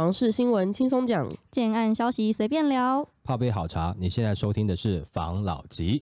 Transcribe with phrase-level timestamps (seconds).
[0.00, 3.94] 房事新闻轻松讲，建案消息随便聊，泡杯好茶。
[3.98, 6.02] 你现在收听的是房老吉。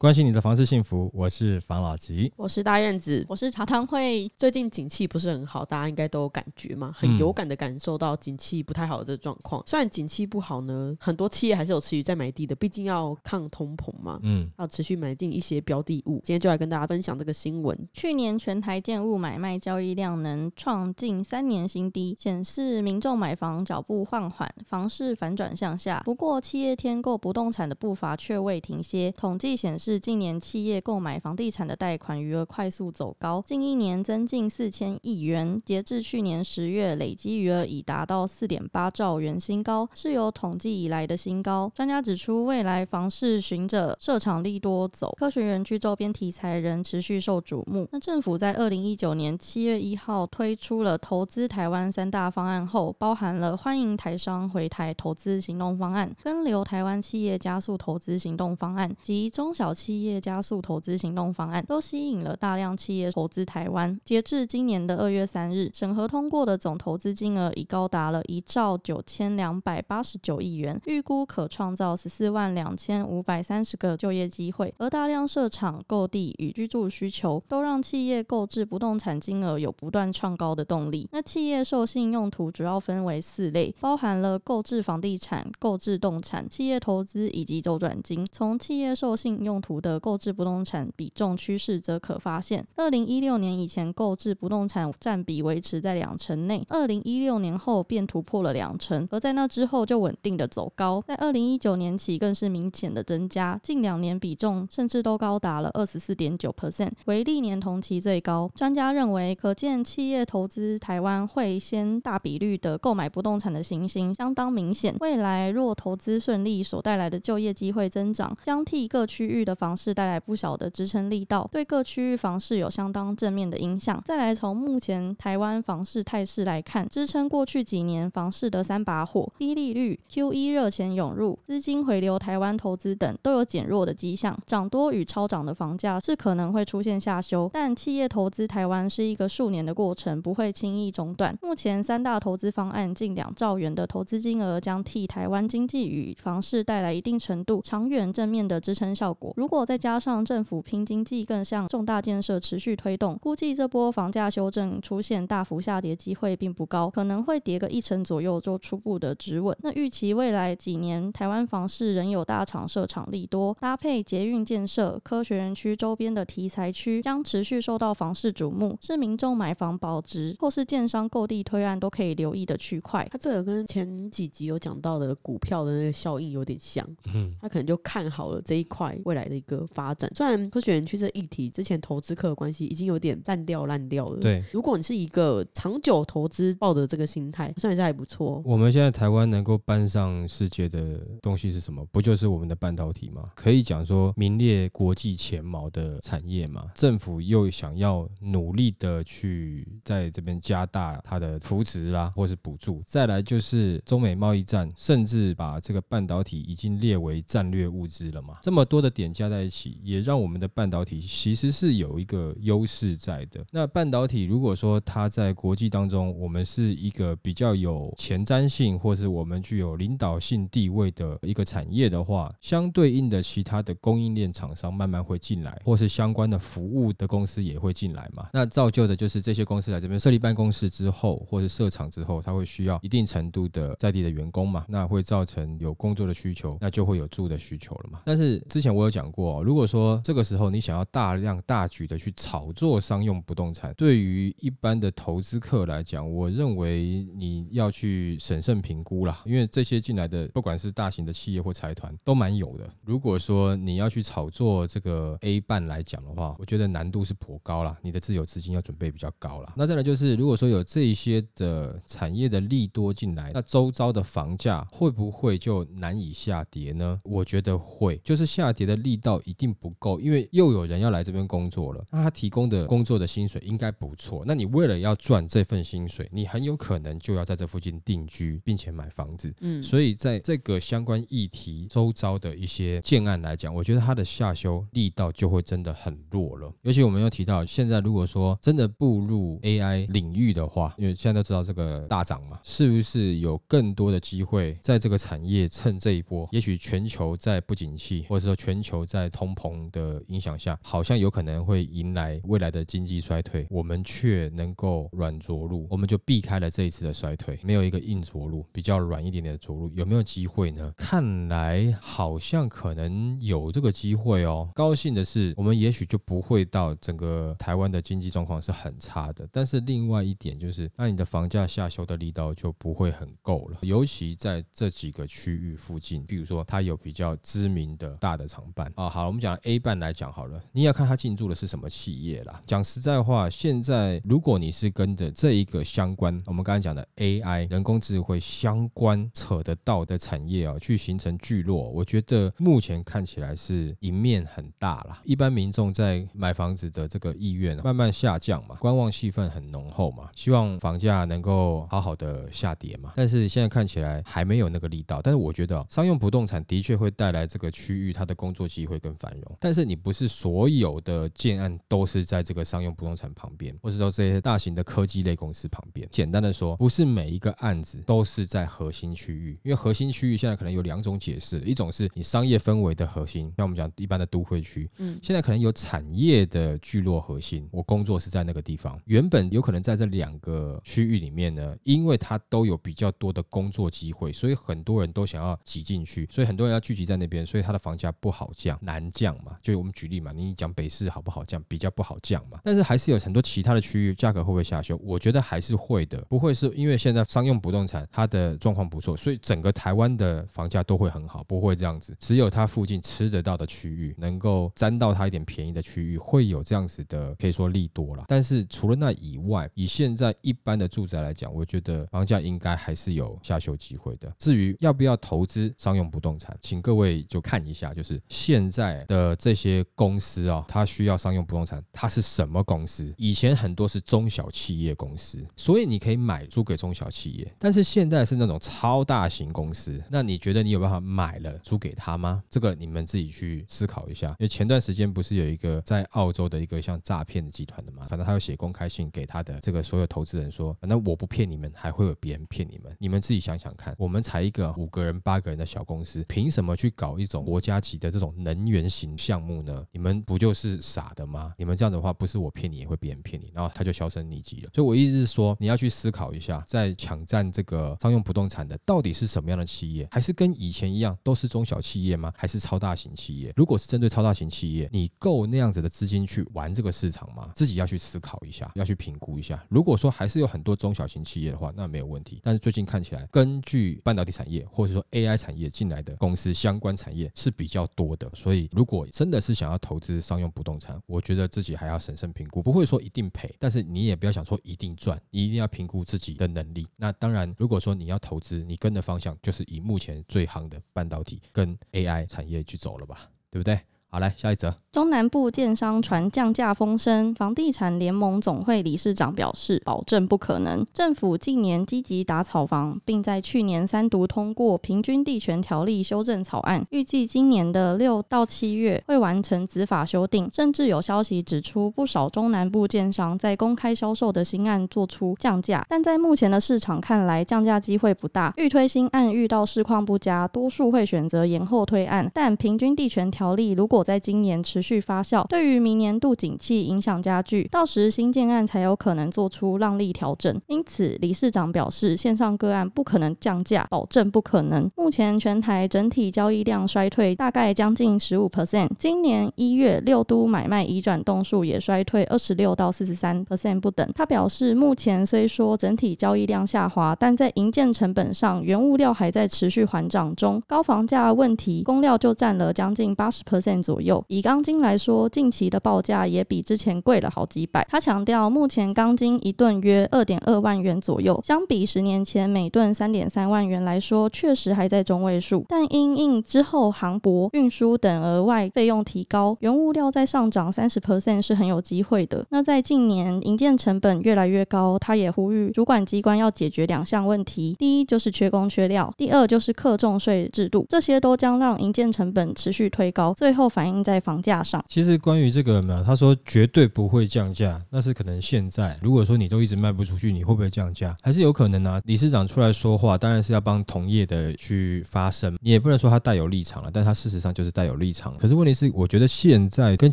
[0.00, 4.26] 关心你的房市幸福，我是房老吉，我是大燕子，我是茶汤会。
[4.34, 9.60] 最近景气不是很好，大家应该都有感觉嘛，很有感的感受到景气不太好的这个状况。
[9.60, 16.12] 嗯、虽然景气不好呢，很多企业还是有持续在买地的，毕竟要抗通膨嘛，嗯，要持续买进一些标的物。
[16.24, 17.78] 今天就来跟大家分享这个新闻。
[17.92, 26.00] 去年全台建物买卖交易量能创近三年新低，显示民众买房脚步放缓，房市反转向下。
[26.06, 29.12] 不过，企业添购不动产的步伐却未停歇。
[29.12, 41.68] 统计显示，是近年企业购买房地产的贷款余额快速走高，近一年增近四千亿元，截至去年十月，累积余额已达到四点八兆元新高，是有统计以来的新高。
[41.74, 47.88] 专家指出，未来房市循着设场利多走，科学园区周边题材仍持续受瞩目。
[47.90, 59.74] 那政府在二零一九年七月一号推出了投资台湾三大方案后，包含了欢迎台商回台投资行动方案、跟留台湾企业加速投资行动方案及中小。
[59.80, 63.98] 企业加速投资行动方案都吸引了大量企业投资台湾。
[64.04, 74.74] 截至今年的二月三日，审核通过的总投资金额已高达了一兆九千两百八十九亿元，预估可创造十四万两千五百三十个就业机会。
[74.76, 81.08] 而大量设厂购地与居住需求，都让企业购置不动产金额有不断创高的动力。
[81.10, 88.26] 那企业授信用途主要分为四类，包含了购置房地产、购置动产、企业投资以及周转金。
[88.30, 108.50] 从企业授信用途的购置不动产比重趋势则可发现，二零一六年以前购置不动产占比维持在两成内，二零一六年后便突破了两成，而在那之后就稳定的走高，在二零一九年起更是明显的增加，近两年比重甚至都高达了二十四点九 percent，为历年同期最高。
[108.54, 124.02] 专家认为，可见企业投资台湾会先大比率的购买不动产的情形相当明显，未来若投资顺利所带来的就业机会增长，将替各区域的房市带来不小的支撑力道，对各区域房市有相当正面的影响。
[124.06, 134.34] 再来从目前台湾房市态势来看，支撑过去几年房市的三把火：低利率、QE 热钱涌入、资金回流台湾投资等，都有减弱的迹象。
[134.46, 141.36] 涨多与超涨的房价是可能会出现下修，但企业投资台湾是一个数年的过程，不会轻易中断。
[141.42, 149.34] 目前三大投资方案近两兆元的投资金额，将替台湾经济与房市带来一定程度长远正面的支撑效果。
[149.36, 159.56] 如果再加上政府拼经济各项重大建设持续推动，估计这波房价修正出现大幅下跌机会并不高，可能会跌个一成左右做初步的止稳。
[159.60, 173.06] 那预期未来几年台湾房市仍有大厂设厂利多，搭配捷运建设、科学园区周边的题材区将持续受到房市瞩目，是民众买房保值或是建商购地推案都可以留意的区块。
[173.10, 184.20] 它这个跟前几集有讲到的股票的那个效应有点像，嗯，他可能就看好了这一块未来的一个发展，虽然科学园区这议题之前投资客的关系已经有点烂掉烂掉了。
[184.20, 188.42] 对，如果你是一个长久投资抱着这个心态，算是还不错。
[188.44, 191.82] 我们现在台湾能够搬上世界的东西是什么？
[191.86, 193.24] 不就是我们的半导体吗？
[193.34, 196.66] 可以讲说名列国际前茅的产业嘛。
[196.74, 202.82] 政府又想要努力的去在这边加大它的扶持啦，或是补助。
[202.86, 208.34] 再来就是中美贸易战，甚至把这个半导体已经列为战略物资了嘛。
[208.42, 209.78] 这么多的点加在一起。
[209.84, 213.44] 也让我们的半导体其实是有一个优势在的。
[213.52, 228.28] 那半导体如果说它在国际当中，我们是一个比较有前瞻性，或是我们具有领导性地位的一个产业的话，相对应的其他的供应链厂商慢慢会进来，或是相关的服务的公司也会进来嘛。
[228.32, 238.00] 那造就的就是这些公司来这边设立办公室之后，或是设厂之后，它会需要一定程度的在地的员工嘛，那会造成有工作的需求，那就会有住的需求了嘛。
[238.04, 252.68] 但是之前我有讲过，如果说这个时候你想要大量大举的去炒作商用不动产，对于一般的投资客来讲，我认为你要去审慎评估啦，因为这些进来的不管是大型的企业或财团都蛮有的。
[252.84, 259.52] 如果说你要去炒作这个 A 办来讲的话，我觉得难度是颇高啦，你的自有资金要准备比较高啦。
[259.56, 266.98] 那再来就是，如果说有这一些的产业的利多进来，那周遭的房价会不会就难以下跌呢？
[267.04, 274.22] 我觉得会，就是下跌的利道一定不够，因为又有人要来这边工作了，那他提供的工作的薪水应该不错。
[274.26, 279.34] 那你为了要赚这份薪水，你很有可能就要在这附近定居，并且买房子。
[279.40, 286.52] 嗯，所以在这个相关议题周遭的一些建案来讲，我觉得它的下修力道就会真的很弱了。
[286.62, 296.28] 尤其我们又提到，现在如果说真的步入 AI 领域的话，因为现在都知道这个大涨嘛，是不是有更多的机会在这个产业趁这一波？
[296.32, 310.72] 也许全球在不景气，或者说全球在通膨的影响下，好像有可能会迎来未来的经济衰退，我们却能够软着陆，我们就避开了这一次的衰退，没有一个硬着陆，比较软一点点的着陆，有没有机会呢？
[310.76, 314.50] 看来好像可能有这个机会哦。
[314.56, 328.88] 高兴的是，我们也许就不会到整个台湾的经济状况是很差的，但是另外一点就是，那你的房价下修的力道就不会很够了，尤其在这几个区域附近，比如说它有比较知名的大的厂办啊。
[328.88, 332.40] 好，我们讲 A 半来讲好了，你要看它进驻的是什么企业啦。
[332.46, 345.00] 讲实在话，现在如果你是跟着这一个相关，我们刚才讲的 AI 人工智慧相关扯得到的产业啊，去形成聚落，我觉得目前看起来是赢面很大啦。
[345.04, 352.92] 一般民众在买房子的这个意愿慢慢下降嘛，观望气氛很浓厚嘛，希望房价能够好好的下跌嘛。
[352.96, 355.00] 但是现在看起来还没有那个力道。
[355.02, 359.36] 但是我觉得商用不动产的确会带来这个区域它的工作机会跟繁荣。
[359.40, 365.88] 但是你不是所有的建案都是在这个商用不动产旁边，或者说这些大型的科技类公司旁边。
[365.90, 389.36] 简单的说，不是每一个案子都是在核心区域，因为核心区域现在可能有两种解释，一种是你商业氛围的核心，像我们讲一般的都会区，嗯，现在可能有产业的聚落核心，我工作是在那个地方，原本有可能在这两个区域里面呢，因为它都有比较多的工作机会，所以很多人都想要挤进去，所以很多人要聚集在那边，所以它的房价不好降，难降嘛。
[389.42, 391.42] 就我们举例嘛，你讲北市好不好降？
[391.48, 392.40] 比较不好降嘛。
[392.44, 394.78] 但是还是有很多其他的区域，价格会不会下修？
[394.82, 401.96] 我觉得还是会的，不会是因为现在商用不动产它的状况不错，所以整个台湾的房价都会很好，不会这样子。
[401.98, 408.04] 只有它附近吃得到的区域，能够沾到它一点便宜的区域，会有这样子的，可以说利多了。
[408.08, 414.12] 但是除了那以外，以现在一般的住宅来讲，我觉得房价应该还是有下修机会的。
[414.18, 422.92] 至于要不要投资商用不动产，请各位就看一下，就是现在的这些公司啊，它需要商用不动产，它是什么公司？
[422.96, 427.34] 以前很多是中小企业公司，所以你可以买租给中小企业。
[427.38, 432.22] 但是现在是那种超大型公司，那你觉得你有办法买了租给他吗？
[432.28, 434.08] 这个你们自己去思考一下。
[434.10, 442.74] 因为前段时间不是有一个在澳洲的一个像诈骗集团的嘛，反正他有写公开信给他的这个所有投资人说，反正我不骗你们，还会有别人骗你们。
[442.78, 449.64] 你们自己想想看，我们才一个五个人、八个人的小公司，凭什么去搞一种国家级的这种能源型项目呢？
[449.72, 451.34] 你们不就是傻的吗？
[451.36, 454.50] 你们这样的话，不是我骗你，也会别人骗你，然后他就销声匿迹了。
[454.54, 462.12] 所以我意思是说，你要去思考一下，在抢占这个商用不动产的到底是什么样的企业，还是跟以前一样都是中小企业吗？
[462.16, 463.32] 还是超大型企业？
[463.36, 467.30] 如果是针对超大型企业，你够那样子的资金去玩这个市场吗？
[467.34, 469.42] 自己要去思考一下，要去评估一下。
[469.48, 472.20] 如果说还是有很多中小型企业的话，那没有问题。
[472.22, 478.10] 但是最近看起来，根据半导体产业或者说 AI 产业进来的公司，相关产业是比较多的。
[478.20, 486.68] 所以如果真的是想要投资商用不动产，我觉得自己还要审慎评估，不会说一定赔，但是你也不要想说一定赚，你一定要评估自己的能力。
[486.76, 493.58] 那当然，如果说你要投资，你跟的方向就是以目前最夯的半导体跟 AI 产业去走了吧，对不对？
[493.92, 494.54] 好，来下一则。
[494.70, 500.64] 中南部建商传降价风声，房地产联盟总会理事长表示，保证不可能。
[500.72, 510.30] 政府近年积极打草房，并在去年三读通过《平均地权条例》修正草案，预计今年的六到七月会完成子法修订。
[510.32, 518.32] 甚至有消息指出，不少中南部建商在公开销售的新案做出降价，但在目前的市场看来，降价机会不大。
[518.36, 522.08] 预推新案遇到市况不佳，多数会选择延后推案。
[522.14, 530.40] 但《平均地权条例》如果在今年持续发酵，对于明年度景气影响加剧，到时新建案才有可能做出让利调整。
[530.46, 534.70] 因此，理事长表示，线上个案不可能降价，保证不可能。
[534.76, 543.88] 目前全台整体交易量衰退大概将近十五 percent，今年一月六都买卖移转栋数也衰退二十六到四十三 percent 不等。
[543.94, 554.04] 他表示，目前虽说整体交易量下滑，但在营建成本上，原物料还在持续缓涨中，高房价问题，工料就占了将近八十 percent 左右。
[554.08, 557.64] 以钢筋来说，近期的报价也比之前贵了好几百。
[557.70, 565.44] 他强调，目前钢筋一吨约二点二万元左右，相比十年前每吨三点三万元来说，确实还在中位数。
[565.48, 572.26] 但因应之后航舶运输等额外费用提高，原物料再上涨三十 percent 是很有机会的。
[572.30, 584.64] 那在近年营建成本越来越高，他也呼吁主管机关要解决两项问题：第一就是缺工缺料，第二就是课重税制度，这些都将让营建成本持续推高，最后反反映在房价上。
[584.70, 590.96] 其实关于这个嘛，他说绝对不会降价，那是可能现在如果说你都一直卖不出去，你会不会降价？
[591.02, 591.78] 还是有可能啊？
[591.84, 598.16] 理事长出来说话，当然是要帮同业的去发声，你也不能说他带有立场了，但他事实上就是带有立场。
[598.16, 599.92] 可是问题是，我觉得现在跟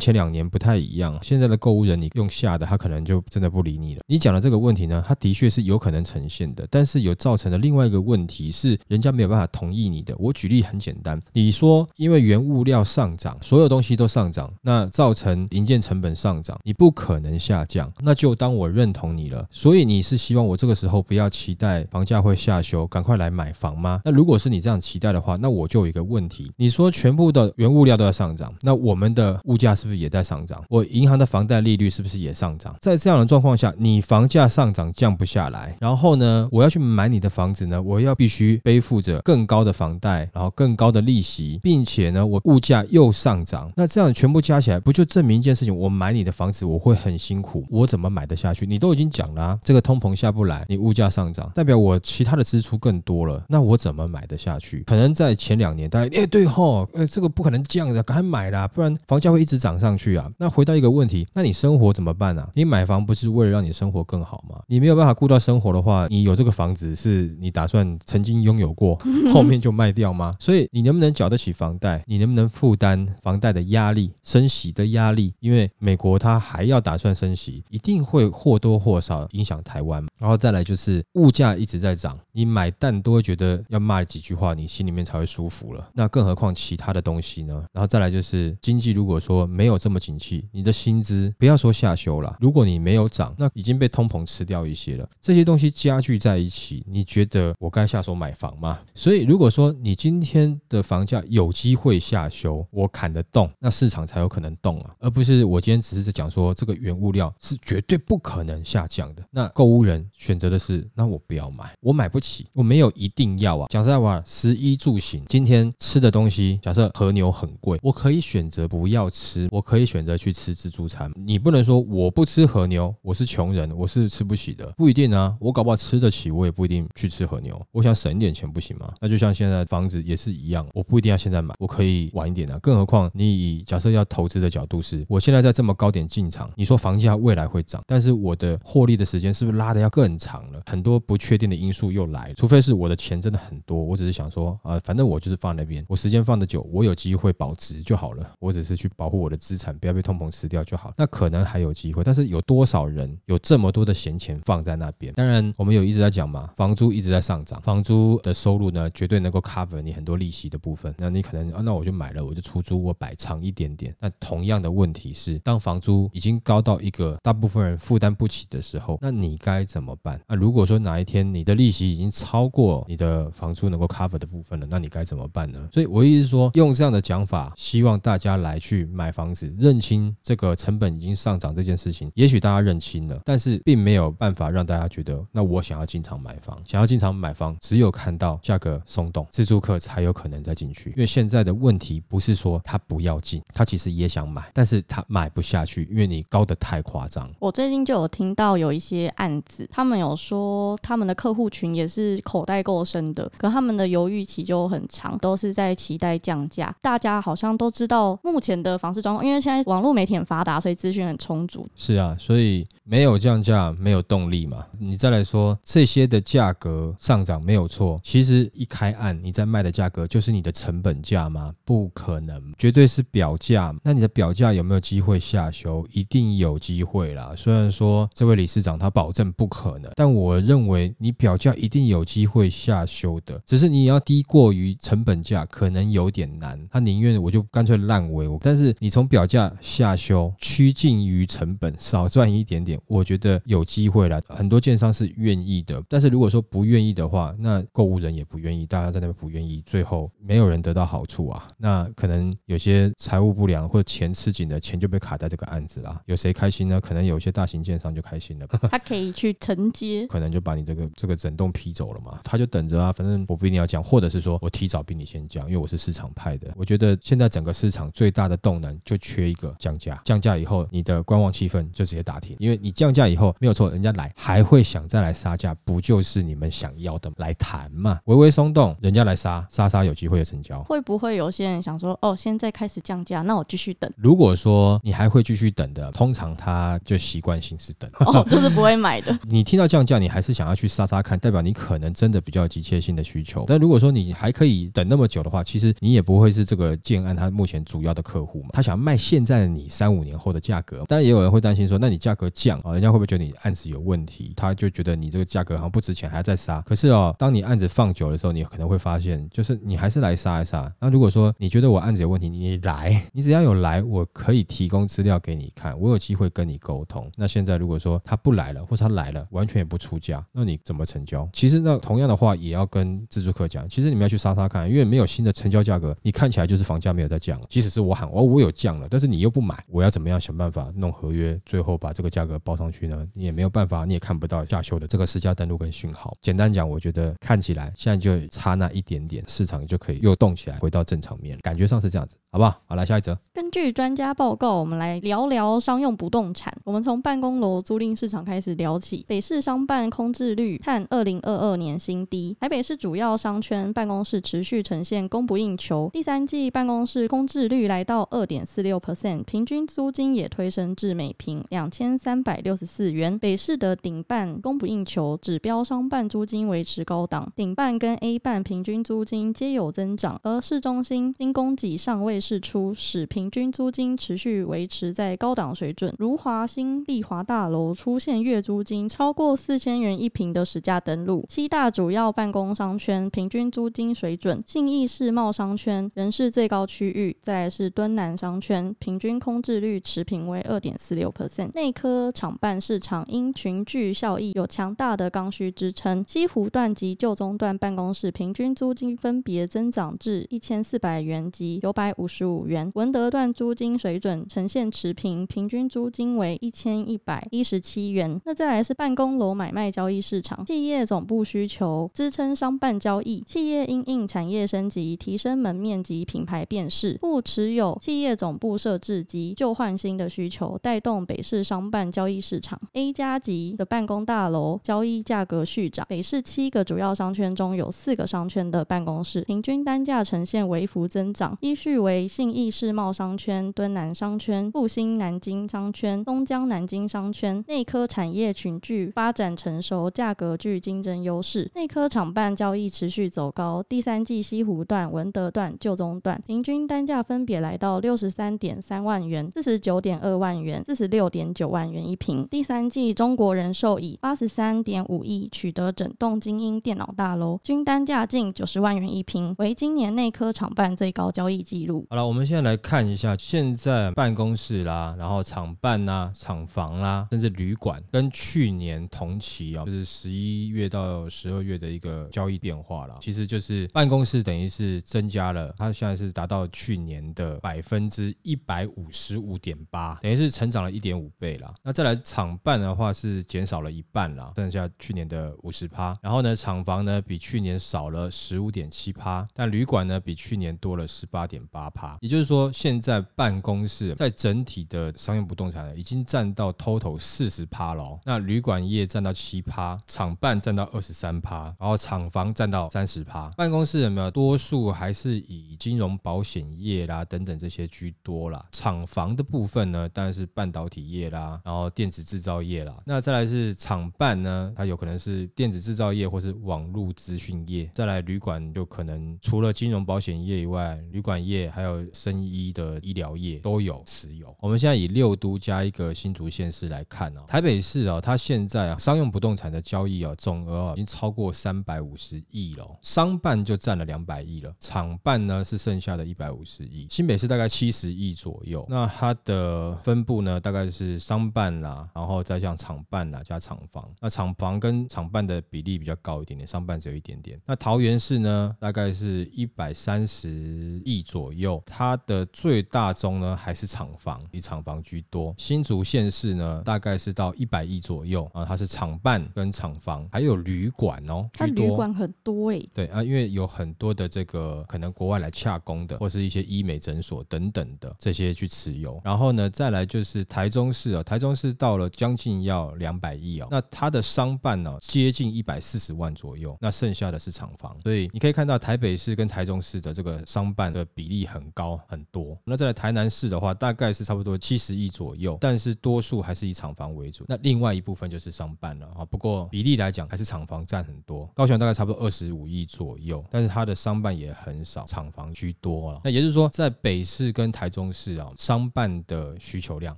[0.00, 4.00] 前两年不太一样，现在的购物人，你用下的，他可能就真的不理你了。
[4.06, 10.16] 你讲的这个问题呢，他的确是有可能呈现的，但是有造成的另外一个问题是，人家没有办法同意你的。
[10.18, 19.44] 我举例很简单，你说因为原物料上涨，所所有东西都上涨，那造成营建成本上涨，你不可能下降，那就当我认同你了。
[19.50, 24.00] 所以你是希望我这个时候不要期待房价会下修，赶快来买房吗？
[24.04, 30.62] 那如果是你这样期待的话，那我就有一个问题，你说全部的原物料都要上涨，那我们的物价是不是也在上涨？
[30.68, 32.76] 我银行的房贷利率是不是也上涨？
[32.80, 45.74] 在这样的状况下，你房价上涨降不下来，然后呢，我要去买你的房子呢，我要必须背负着更高的房贷，然后更高的利息，并且呢，我物价又上涨，那这样全部加起来，不就证明一件事情？
[45.74, 48.66] 我买你的房子我会很辛苦，我怎么买得下去？
[48.66, 54.82] 你都已经讲了啊，这个通膨下不来，你物价上涨，代表我其他的支出更多了，那我怎么买得下去？
[54.86, 60.30] 可能在前两年，大家哎对吼，呃这个不可能降的，赶快买啦，不然房价会一直涨上去啊。
[60.36, 62.50] 那回到一个问题，那你生活怎么办啊？
[62.54, 64.60] 你买房不是为了让你生活更好吗？
[64.66, 68.98] 你没有办法顾到生活的话，你有这个房子是你打算曾经拥有过，
[69.32, 70.36] 后面就卖掉吗？
[70.38, 72.02] 所以你能不能缴得起房贷？
[72.06, 73.06] 你能不能负担
[73.38, 75.32] 房贷的压力、升息的压力？
[75.38, 80.04] 因为美国它还要打算升息，一定会或多或少影响台湾。
[80.18, 85.88] 然后再来就是物价一直在涨，你买蛋都会觉得要骂几句话，你心里面才会舒服了。
[85.94, 87.64] 那更何况其他的东西呢？
[87.72, 95.08] 然后再来就是经济，如果说没有这么景气，你的薪资不要说下修了，如果你没有涨，那已经被通膨吃掉一些了。
[95.22, 98.80] 这些东西加剧在一起，你觉得我该下手买房吗？
[98.96, 109.22] 所以如果说你今天的房价有机会下修，我砍得动，那市场才有可能动啊，而不是我今天只是在讲说这个原物料是绝对不可能下降的。
[109.30, 113.66] 那购物人选择的是，那我不要买，我买不起，我没有一定要啊。
[113.70, 121.10] 讲实在话，食衣住行，今天吃的东西，假设和牛很贵，我可以选择不要吃，我可以选择去吃自助餐。
[121.16, 125.36] 你不能说我不吃和牛，我是穷人，我是吃不起的，不一定啊。
[125.40, 127.60] 我搞不好吃得起，我也不一定去吃和牛。
[127.72, 128.92] 我想省一点钱不行吗？
[129.00, 132.58] 那就像现在房子也是一样，我不一定要现在买，我可以晚一点啊。
[132.60, 140.62] 更何况你以假设要投资的角度是，我现在在这么高点进场，你说房价未来会涨，但是我的获利的时间是不是拉的要更长了？
[140.66, 148.30] 很多不确定的因素又来，除非是我的钱真的很多，我只是想说啊，反正我就是放那边，我时间放的久，我有机会保值就好了。
[148.38, 150.92] 我只是去保护我的资产，不要被通膨吃掉就好。
[150.96, 155.12] 那可能还有机会，但是有多少人有这么多的闲钱放在那边？
[155.14, 160.94] 当然，我们有一直在讲嘛，房租一直在上涨，房租的收入呢，绝对能够 cover 你很多利息的部分。
[160.98, 163.94] 那你可能啊，那我就买了，我就出租，我摆长一点点。
[163.98, 170.20] 那同样的问题是，当房租已经高到一个大部分人负担不起的时候，那你该怎么办？
[170.28, 175.68] 那如果说哪一天你的利息已经超过你的房租能够 cover 的部分了，那你该怎么办呢？
[175.72, 182.10] 所以我意思是说，用这样的讲法，希望大家来去买房子，认清这个成本已经上涨这件事情。
[182.14, 190.90] 也许大家认清了，但是并没有办法让大家觉得，那我想要进场买房，想要进场买房，只有看到价格松动，自住客才有可能再进去。
[190.90, 197.30] 因为现在的问题不是说他不要进，他其实也想买，但是他买不下去，因为你高的太夸张。
[197.38, 206.74] 我最近就有听到有一些案子，他们有说他们的客户群也是口袋够深的，可他们的犹豫期就很长，都是在期待降价。
[206.80, 211.68] 大家好像都知道目前的房市状况，因为现在网络媒体很发达，所以资讯很充足。
[211.76, 214.64] 是啊，所以没有降价，没有动力嘛。
[214.78, 221.52] 你再来说这些的价格上涨没有错，其实一开案你在卖的价格就是你的成本价吗？
[221.64, 223.74] 不可能，绝对对是表价。
[223.82, 225.84] 那你的表价有没有机会下修？
[225.90, 227.34] 一定有机会啦。
[227.36, 236.56] 虽然说这位理事长他保证不可能，但我认为你表价一定有机会下修的，只是你要低过于成本价，可能有点难。
[236.70, 244.22] 他宁愿我就干脆烂尾，但是你从表价下修，趋近于成本，少赚一点点，我觉得有机会啦。
[244.28, 251.48] 很多建商是愿意的，但是如果说不愿意的话，那购物人也不愿意，大家在那边不愿意，最后没有人得到好处啊。
[251.58, 252.67] 那可能有些。
[252.68, 256.00] 些财务不良或者钱吃紧的钱就被卡在这个案子啦。
[256.06, 256.80] 有谁开心呢？
[256.80, 262.20] 可能有些大型建商就开心了，他可以去承接， 可能就把你这个这个整栋批走了嘛。
[262.22, 266.52] 他就等着啊，反正我不一定要降，或者是说我提早比你先降，因为我是市场派的。
[266.56, 277.98] 我觉得现在整个市场最大的动能就缺一个降价，降价以后你的观望气氛就直接打停，因为你降价以后没有错，人家来还会想再来杀价，不就是你们想要的来谈嘛？
[278.04, 280.62] 微微松动，人家来杀杀杀，有机会有成交。
[280.64, 283.88] 会不会有些人想说，哦，现在开始降价，那我继续等？
[283.96, 289.16] 如果说你还会继续等的，通常他就习惯性是等，哦， 就是不会买的。
[289.30, 293.44] 你听到降价，你还是想要去杀杀看，代表你可能真的比较急切性的需求。
[293.46, 298.48] 但如果说你还可以等那么久的话，其实你也不会是这个建案他目前主要的客户嘛。
[298.54, 304.32] 他想要卖现在的你三五年后的价格，当然也有人会担心说，那你价格降啊，人家会不会觉得你案子有问题？
[304.34, 306.60] 他就觉得你这个价格好像不值钱，还要再杀。
[306.62, 310.68] 可是哦，当你案子放久的时候，你可能会发现，就是你还是来杀一杀。
[310.80, 317.10] 那如果说你觉得我案子有问题，你你来，你只要有来，我可以提供资料给你看，我有机会跟你沟通。
[317.14, 321.28] 那现在如果说他不来了，或者他来了，完全也不出价，那你怎么成交？
[321.32, 327.38] 其实那同样的话也要跟自助客讲，其实你们要去杀杀看，因为没有新的成交价格，你看起来就是房价没有在降。
[327.50, 333.06] 即使是我喊哦，我有降了，但是你又不买，我要怎么样想办法弄合约，最后把这个价格报上去呢？
[333.12, 336.14] 你也没有办法，你也看不到下修的这个私价登录跟讯号。
[336.22, 342.60] 简单讲，我觉得看起来现在就差那一点点，市场就可以又动起来，回到正常面，感觉上是这样子，好不好？
[342.66, 343.18] 好，来下一则。
[343.32, 346.54] 根据专家报告，我们来聊聊商用不动产。
[346.62, 349.02] 我们从办公楼租赁市场开始聊起。
[349.08, 355.88] 北市商办空置率探二零二二年新低，台北市主要商圈办公室持续呈现供不应求。
[355.90, 363.18] 第三季办公室空置率来到二点四六 percent，平均租金也推升至每坪两千三百六十四元。
[363.18, 375.94] 北市的顶办供不应求，指标商办租金维持高档，顶办跟 A 办平均租金皆有增长，而市中心新供给尚未释出，使平均租金持续维持在高档水准。
[375.98, 391.50] 如华新丽华大楼出现月租金超过四千元一平的实价登录，七大主要办公商圈平均租金水准，信义世贸商圈仍是最高区域，再来是敦南商圈，平均空置率持平为二点四六 percent。
[391.54, 408.20] 内科厂办市场因群聚效益有强大的刚需支撑，西湖段及旧中段办公室平均租金分别增长至一千四百元及九百五十五元，文德段租金水准呈现持平，平均租金为一千一百一十七元。
[408.24, 425.86] 那再来是办公楼买卖交易市场，企业总部需求支撑商办交易，企业因应产业升级，提升门面及品牌辨识，不持有企业总部设置及旧换新的需求，带动北市商办交易市场 A 加级的办公大楼交易价格续涨。
[425.88, 437.42] 北市七个主要商圈中有四个商圈的办公室平均单价呈现微幅增长，依序为信义世贸商圈、敦南商圈、复兴南京商圈、东江南京商圈。
[437.48, 441.50] 内科产业群聚发展成熟，价格具竞争优势。
[441.54, 452.26] 内科厂办交易持续走高，第三季西湖段、文德段、旧中段平均单价分别来到六十三点三万元、四十九点二万元、四十六点九万元一平。
[452.28, 461.86] 第三季中国人寿以八十三点五亿取得整栋精英电脑大楼，均单价近九十万元一平，为今年内科厂办最高交易记录。
[461.90, 472.98] 好了，我们现在来看一下现在办公室啦，然后厂办啦、厂房啦，甚至旅馆跟去年同期啊，就是十一月到十二月的一个交易变化了。
[473.00, 481.54] 其实就是办公室等于是增加了，它现在是达到去年的百分之一百五十五点八，等于是成长了一点五倍了。
[481.62, 485.98] 那再来厂办的话是减少了一半了，剩下去年的五十趴。
[486.02, 491.96] 然后呢，厂房呢比去年少了十五点七趴，但旅馆呢比去年多了十八点八趴。
[492.00, 497.98] 也就是说，现在办公室在整体的商用不动产已经占到 total 四十趴了。
[498.04, 503.30] 那旅馆业占到七趴，厂办占到二十三趴，然后厂房占到三十趴。
[503.36, 508.44] 办公室有没有多数还是以金融、保险业啦等等这些居多啦？
[508.50, 512.74] 厂房的部分呢，当然是半导体业啦，然后电子制造业啦。
[512.86, 517.68] 那再来是厂办呢，它有可能是电子制造业或是网络资讯业。
[517.72, 524.34] 再来旅馆就可能除了金融保险业以外，旅馆业还有生医的医疗业都有持有。
[524.40, 538.66] 我们现在以六都加一个新竹县市来看哦，台北市啊，它现在啊商用不动产的交易啊总额啊已经超过三百五十亿了，商办就占了两百亿了，厂办呢是剩下的一百五十亿，新北市大概七十亿左右。
[538.68, 543.88] 那它的分布呢，大概是商办啦，然后再像厂办啦加厂房。
[544.00, 547.40] 那厂房跟厂办的比例比较高一点点，商办只有一点点。
[547.46, 551.57] 那桃园市呢，大概是一百三十亿左右。
[551.58, 555.34] 后，它的最大宗呢还是厂房，以厂房居多。
[555.38, 561.28] 新竹县市呢，大概是到一百亿左右啊，它是厂办跟厂房，还有旅馆哦。
[561.32, 562.68] 它旅馆很多诶。
[562.72, 569.00] 对啊，因为有很多的这个可能国外来洽工的，或是一些医美诊所等等的这些去持有。
[569.04, 577.74] 然后呢，再来就是台中市哦，台中市到了将近要两百亿哦，那它的商办呢接近一百四十万左右，那剩下的是厂房。
[577.82, 582.38] 所以你可以看到台北市跟台中市的这个商办的比例很高很多。
[582.44, 587.24] 那再来台南市的话，大概是差不多七十亿左右，但是多数还是以厂房为主。
[587.28, 591.28] 那另外一部分就是商办了啊，不过比例来讲还是厂房占很多。
[591.34, 596.00] 高雄大概差不多二十五亿左右，但是它的商办也很少，厂房居多了。
[596.04, 599.96] 那也就是说，在北市跟台中市啊，商办的需求量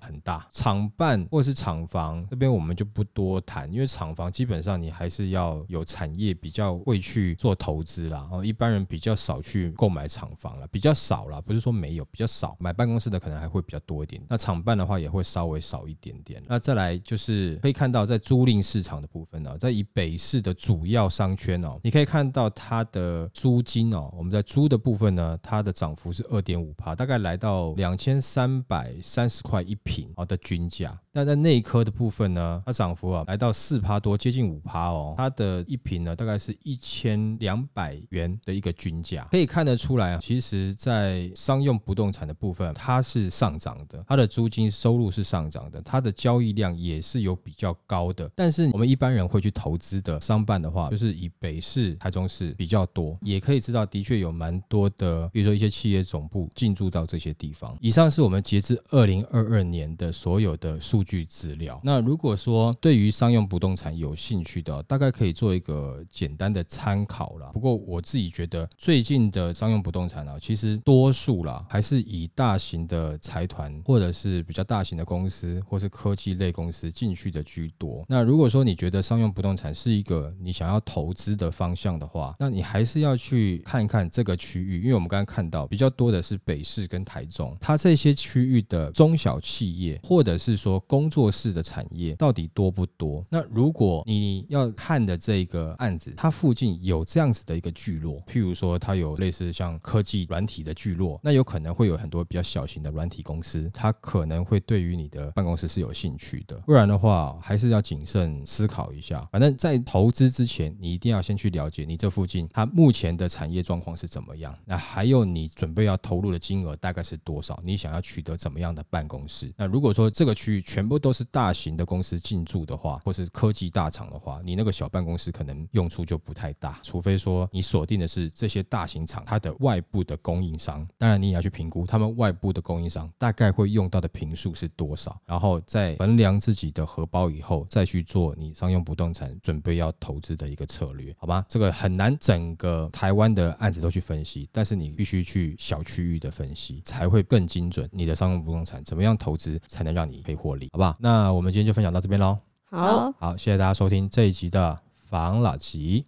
[0.00, 14.22] 很大，厂办或者是厂房这边我们就不多谈，因为厂房基本上你还是要有产业比较会去做投资啦，哦，一般人比较少去购买厂房了，比较少啦，不是说没有，比较少买办公室的可能还会比较多一点。
[14.28, 16.42] 那厂办的话也会稍微少一点点。
[16.46, 31.00] 那再来就是可以看到在租赁市场的部分呢，在以北市的主要商圈哦，你可以看到它的租金哦，我们在租的部分呢，它的涨幅是二点五趴，大概来到两千三百三十块一平哦的均价。
[31.12, 35.14] 那在内科的部分呢，它涨幅啊来到四趴多，接近五趴哦。
[35.16, 48.30] 它的一平呢，大概是一千两百元的一个均价，可以看得出来啊，其实，在商用不动产的部分，它是上涨的，它的租金收入是上涨的，它的交易量也是有比较高的。
[48.34, 57.76] 但是我们一般人会去投资的商办的话，就是以北市、台中市比较多，也可以知道，的确有蛮多的，比如说一些企业总部进驻到这些地方。
[57.80, 61.00] 以上是我们截至二零二二年的所有的数。
[61.10, 61.80] 据资料。
[61.82, 67.50] 那如果说对于商用不动产有兴趣的，大概可以做一个简单的参考了。
[67.52, 78.04] 不过我自己觉得，最近的商用不动产啊，其实多数啦还是以大型的财团或者是比较大型的公司，或是科技类公司进去的居多。
[78.08, 93.24] 那如果说你觉得商用不动产是一个你想要投资的方向的话，那你还是要去看一看这个区域，因为我们刚刚看到比较多的是北市跟台中，它这些区域的中小企业，或者是说工作室的产业到底多不多？
[93.30, 106.56] 那如果你要看的这个案子，它附近有这样子的一个聚落，譬如说它有类似像科技软体的聚落，那有可能会有很多比较小型的软体公司，它可能会对于你的办公室是有兴趣的。
[106.66, 109.26] 不然的话，还是要谨慎思考一下。
[109.32, 114.56] 反正，在投资之前，你一定要先去了解你这附近它目前的产业状况是怎么样。
[114.64, 117.60] 那还有你准备要投入的金额大概是多少？
[117.64, 119.52] 你想要取得怎么样的办公室？
[119.56, 126.78] 那如果说这个区域全部都是大型的公司进驻的话，或是科技大厂的话，你那个小办公室可能用处就不太大。
[126.82, 141.44] 除非说你锁定的是这些大型厂，它的外部的供应商，当然你也要去评估他们外部的供应商大概会用到的坪数是多少，然后再衡量自己的荷包以后，再去做你商用不动产准备要投资的一个策略，好吧？
[141.48, 147.88] 这个很难整个台湾的案子都去分析，但是你必须去小区域的分析，才会更精准。
[147.92, 150.96] 你的商用不动产怎么样投资才能让你可以获利，好不好？
[151.00, 152.38] 那我们今天就分享到这边喽。
[152.64, 156.06] 好，好，谢谢大家收听这一集的房老吉，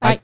[0.00, 0.20] 拜。